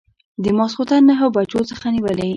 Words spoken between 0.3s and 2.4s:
د ماخوستن نهه بجو څخه نیولې.